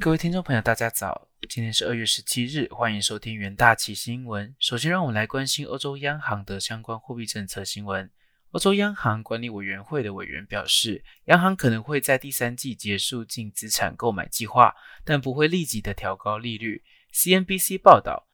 [0.00, 1.28] 各位听众朋友，大家早！
[1.46, 4.56] 今天是二月十七日，欢迎收听元大旗新闻。
[4.58, 8.10] 首先，让我们来关心欧洲央行的相关货币政策新闻。
[8.52, 14.74] 欧洲央行管理委员会的委员表示，央行可能会在第三季结束净资产购买计划，
[15.04, 16.82] 但不会立即的调高利率。
[17.12, 18.26] CNBC 报道，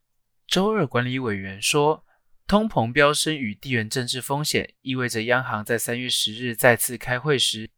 [0.47, 2.05] 周二管理委员说，
[2.47, 7.69] 通膨飙升与地缘政治风险意味着央行在三月十日再次开会时，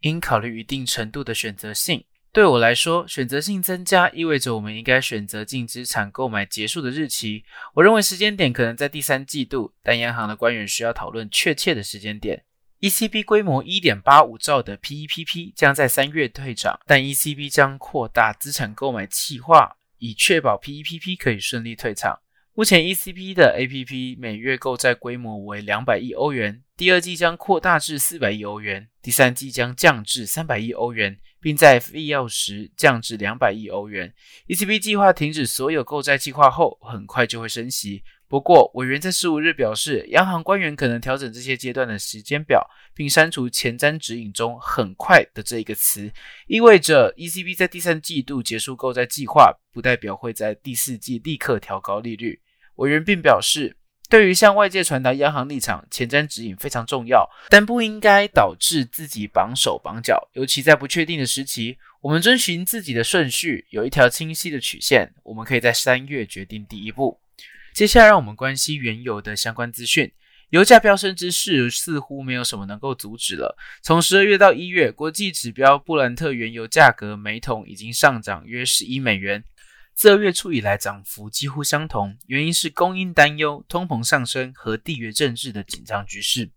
[0.00, 2.04] 应考虑一定程度的选择性。
[2.30, 7.44] 对我来说，选择性增加意味着我们应该选择净资产购买结束的日期。
[7.74, 12.44] 我认为时间点可能在第三季度，但央行的官员需要讨论确切的时间点。
[12.80, 22.20] ECB 规模1.85兆的 PEPP 将在三月退场，但 ECB 将扩大资产购买计划，以确保 PEPP 可以顺利退场。
[22.58, 34.12] 目前 ECB 的 APP 每月购债规模为两百亿欧元，第二季将扩大至四百亿欧元，第三季将降至三百亿欧元，并在必要时降至两百亿欧元。
[34.48, 38.02] ECB 计划停止所有购债计划后，很快就会升息。
[38.26, 46.10] 不过，委员在十五日表示，央行官员可能调整这些阶段的时间表，并删除前瞻指引中“很快”的这一个词，
[46.48, 52.40] 意味着 ECB 在第三季度结束购债计划，不代表会在第四季立刻调高利率。
[52.78, 53.76] 委员并表示，
[54.08, 60.28] 对于向外界传达央行立场，前瞻指引非常重要，但不应该导致自己绑手绑脚。
[60.32, 65.12] 尤其在不确定的时期，我们遵循自己的顺序，有一条清晰的曲线。
[65.24, 67.20] 我们可以在三月决定第一步。
[67.74, 70.12] 接下来，让我们关心原油的相关资讯。
[70.50, 73.54] 油价飙升之势似乎没有什么能够阻止了。
[73.82, 79.44] 从十二月到一月，国际指标布兰特原油价格每桶已经上涨约十一美元。
[79.98, 86.52] 自二月初以来，涨幅几乎相同，原因是供应担忧、通膨上升和地缘政治的紧张局势。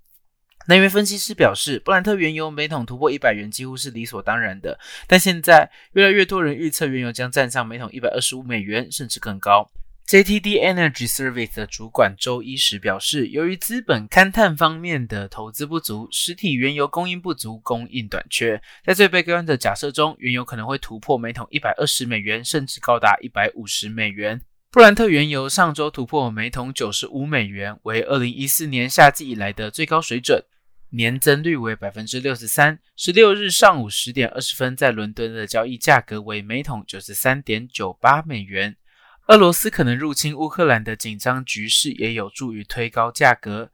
[0.67, 9.71] 能源分析师表示，布兰特原油每桶突破一百元几乎是理所当然的，但现在越来越多人预测原油将站上每桶一百二十五美元，甚至更高。
[10.07, 18.61] JTD Energy Service 的主管周一时表示，由于资本勘探方面的投资不足，实体原油供应不足，供应短缺。
[18.83, 24.41] 在最悲观的假设中，原油可能会突破每桶一百二十美元，甚至高达一百五十美元。
[24.69, 30.43] 布兰特原油上周突破每桶九十五美元，为二零一四年夏季以来的最高水准，
[30.89, 32.79] 年增率为百分之六十三。
[32.97, 38.75] 十六日上午十点二十分，在伦敦的交易价格为每桶九十三点九八美元。
[39.31, 43.71] 俄罗斯可能入侵乌克兰的紧张局势也有助于推高价格。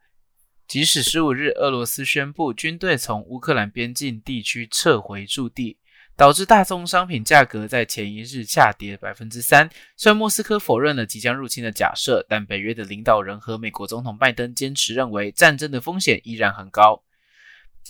[0.68, 5.76] 即使十五日俄罗斯宣布军队从乌克兰边境地区撤回驻地，
[6.16, 9.68] 导致大宗商品价格在前一日下跌百分之三。
[9.96, 17.02] 虽然莫斯科否认了即将入侵的假设，但北约的领导人和美国总统拜登坚持认为战争的风险依然很高。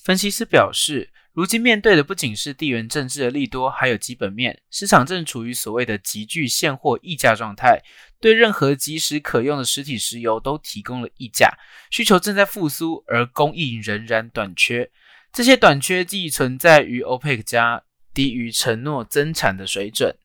[0.03, 1.11] 分析师表示。
[1.39, 4.61] 如今面对的不仅是地缘政治的利多，还有基本面。
[4.73, 7.81] 市场正处于所谓的急剧现货溢价状态，
[8.21, 11.57] 对任何即时可用的实体石油都提供了溢价。
[11.93, 14.91] 需求正在复苏，而供应仍然短缺。
[15.33, 20.17] 这些短缺既存在于 OPEC 加低于承诺增产的水准，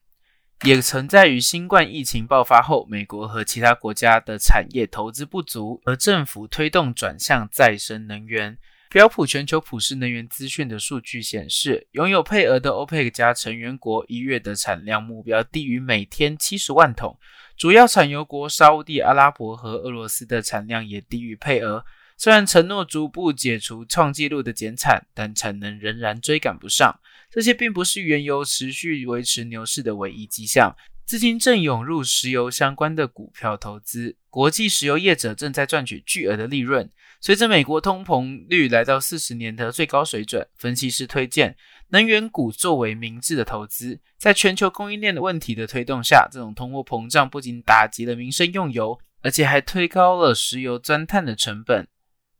[0.64, 8.58] 也存在于新冠疫情爆发后，美国和其他国家的产业投资不足，而政府推动转向再生能源。
[8.94, 17.18] 标普全球普世能源资讯的数据显示，拥有配额的 OPEC 加成员国一月的产量目标低于每天七十万桶，
[17.56, 21.84] 主要产油国沙地阿拉伯和俄罗斯的产量也低于配额。
[22.16, 26.94] 虽然承诺逐步解除创纪录的减产，但产能仍然追赶不上。
[27.28, 30.72] 这些并不是原油持续维持牛市的唯一迹象。
[31.04, 36.90] 资金正涌入石油相关的股票投资，国际石油业者正在赚取巨额的利润。
[37.20, 41.56] 随着美国通膨率来到四十年的最高水准，分析师推荐
[41.88, 44.00] 能源股作为明智的投资。
[44.18, 51.86] 在全球供应链的问题的推动下，这种通货膨胀不仅打击了民生用油，而且还推高了石油钻探的成本。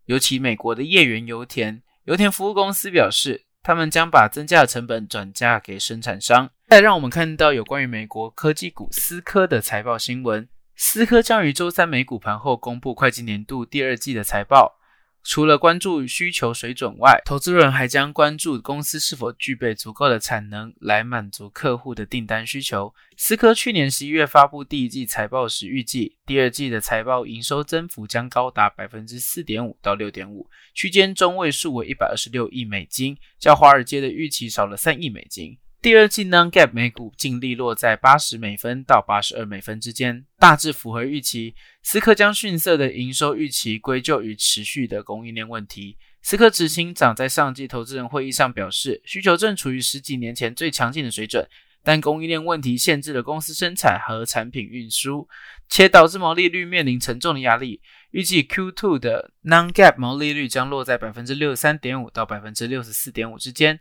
[0.07, 6.51] 尤其美国的页岩油田油田服务公司表示，他们将把增加的成本转嫁给生产商。
[6.75, 10.49] 再让我们看到有关于美国科技股思科的财报新闻。
[10.75, 14.77] 思科将于周三美股盘后公布会计年度第二季的财报。
[15.23, 22.93] 除了关注需求水准外，投资人还将关注公司是否具备足够的产能来满足客户的订单需求。
[23.17, 35.57] 思科去年十一月发布第一季财报时，预计第二季的财报营收增幅将高达百分之四点五到六点五，区间中位数为一百二十六亿美金，较华尔街的预期少了三亿美金。
[35.85, 41.55] 第二季 Non-GAAP 每股净利落在八十美分到八十二美分之间，大致符合预期。
[41.83, 45.99] 思科将逊色的营收预期归咎于持续的供应链问题。
[46.23, 51.47] 思科执行长在上季投资人会议上表示，需求正处于十几年前最强劲的水准，
[51.83, 55.29] 但供应链问题限制了公司生产和产品运输，
[55.69, 57.83] 且导致毛利率面临沉重的压力。
[58.11, 63.79] 预计 Q2 的 Non-GAAP 毛利率将落在百分之六十三点五到百分之六十四点五之间。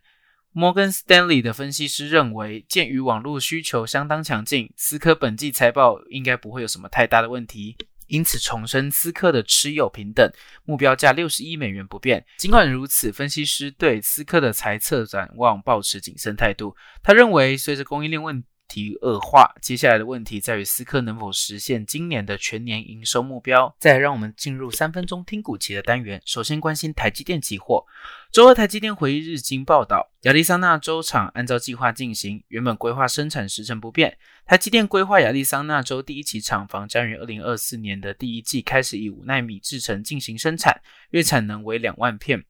[0.54, 7.76] Morgan Stanley 的分析师认为，鉴于网络需求相当强劲，思科本季财报应该不会有什么太大的问题。
[8.06, 10.32] 因此，重申思科的持有平等
[10.66, 12.24] 目标价六十亿美元不变。
[12.38, 16.76] 尽管如此，分析师对思科的财测展望保持谨慎态度。
[17.02, 23.76] 他认为，随着供应链问题恶化，接下来的问题在于思科能否实现今年的全年营收目标。
[23.80, 27.86] 再让我们进入三分钟听股期的单元，首先关心台积电期货。
[28.32, 34.18] 周二台积电回忆日经报道，亚利桑那州厂按照计划进行，原本规划生产时程不变。
[34.46, 40.82] 台积电规划亚利桑那州第一期厂房将于二零二四年的第一季开始以五纳米制程进行生产，
[41.12, 42.44] 月产能为两万片。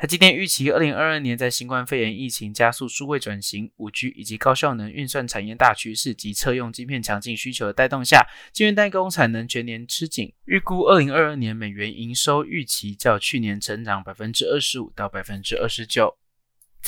[0.00, 10.32] 他今天预期，二零二二年在新冠肺炎疫情加速数位转型、五 G 以及高效能运算产业大趋势及车用晶片强劲需求的带动下，晶圆代工产能全年吃紧。
[10.44, 16.16] 预估二零二二年美元营收预期较去年成长百分之二十五到百分之二十九。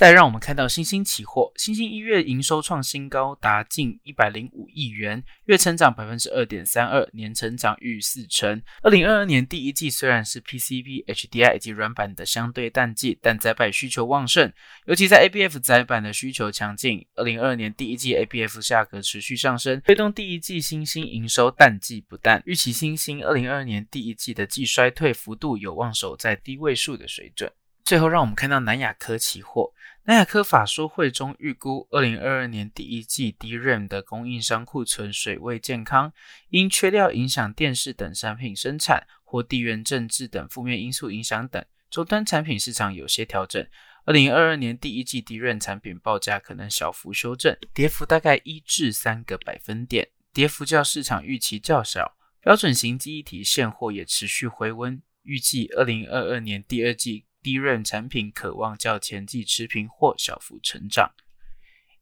[0.01, 8.63] 再让我们看到新兴期货，新兴一月营收创新高，达近一百零五亿元，月成长百分之二点三二，年成长逾四成。
[8.83, 14.51] 二零二二年第一季虽然是 PCB、HDI 以及软板的相对淡季，但载板需求旺盛，
[14.87, 17.07] 尤其在 ABF 载板的需求强劲。
[17.17, 22.43] 二零二二年第一季 ABF 价格持续上升，推动第一季新兴营收淡季不淡。
[22.47, 27.53] 预期新兴二零二二年第一季的季衰退幅度有望守在低位数的水准。
[27.91, 29.73] 最后，让我们看到南亚科期货。
[30.05, 36.13] 南亚科法说会中预估，二零二二年第一季 DRAM 的供应商库存水位健康，
[36.51, 43.67] 因缺料影响电视等产品生产，或地缘政治等负面因素影响等，终端产品市场有些调整。
[44.05, 52.17] 二零二二年第一季 DRAM 产品报价可能小幅修正，跌幅大概一至三个百分点，跌幅较市场预期较小。
[52.41, 57.25] 标准型记忆体现货也持续回温，预计二零二二年第二季。
[57.43, 61.13] 低润产品渴望较前季持平或小幅成长。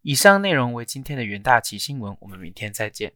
[0.03, 3.15] 以上内容为今天的元大旗新闻，我们明天再见。